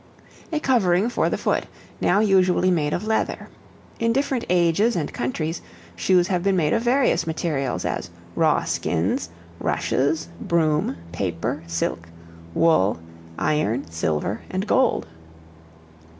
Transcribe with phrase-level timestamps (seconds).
[0.51, 1.67] A covering for the foot,
[2.01, 3.49] now usually made of leather.
[3.99, 5.61] In different ages and countries,
[5.95, 9.29] shoes have been made of various materials, as raw skins,
[9.59, 12.07] rushes, broom, paper, silk,
[12.55, 12.99] wool,
[13.37, 15.05] iron, silver, and gold.